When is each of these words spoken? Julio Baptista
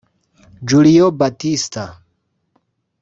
Julio 0.67 1.11
Baptista 1.11 2.01